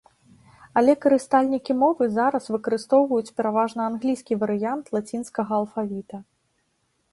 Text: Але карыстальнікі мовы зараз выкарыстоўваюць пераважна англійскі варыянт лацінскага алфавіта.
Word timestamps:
Але 0.79 0.93
карыстальнікі 1.03 1.75
мовы 1.83 2.03
зараз 2.15 2.43
выкарыстоўваюць 2.55 3.33
пераважна 3.41 3.81
англійскі 3.91 4.33
варыянт 4.47 4.85
лацінскага 4.97 5.51
алфавіта. 5.63 6.15